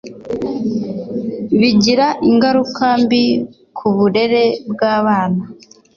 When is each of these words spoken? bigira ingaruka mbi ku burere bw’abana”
bigira 1.59 2.07
ingaruka 2.29 2.85
mbi 3.01 3.25
ku 3.77 3.87
burere 3.95 4.43
bw’abana” 4.71 5.41